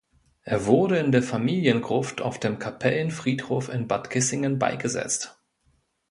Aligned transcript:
Er 0.41 0.65
wurde 0.65 0.97
in 0.97 1.11
der 1.11 1.21
Familiengruft 1.21 2.21
auf 2.23 2.39
dem 2.39 2.57
Kapellenfriedhof 2.57 3.69
in 3.69 3.87
Bad 3.87 4.09
Kissingen 4.09 4.57
beigesetzt. 4.57 5.39